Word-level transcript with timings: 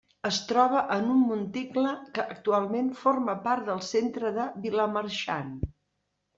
Es 0.27 0.37
troba 0.51 0.79
en 0.95 1.11
un 1.15 1.19
monticle 1.31 1.91
que 2.15 2.25
actualment 2.37 2.91
forma 3.03 3.37
part 3.45 3.71
del 3.71 3.87
centre 3.93 4.35
de 4.41 4.51
Vilamarxant. 4.67 5.57